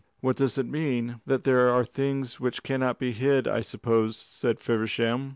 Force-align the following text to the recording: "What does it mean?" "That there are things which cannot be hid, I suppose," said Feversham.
"What 0.19 0.35
does 0.35 0.57
it 0.57 0.65
mean?" 0.67 1.21
"That 1.27 1.43
there 1.43 1.69
are 1.69 1.85
things 1.85 2.39
which 2.39 2.63
cannot 2.63 2.97
be 2.97 3.11
hid, 3.11 3.47
I 3.47 3.61
suppose," 3.61 4.17
said 4.17 4.59
Feversham. 4.59 5.29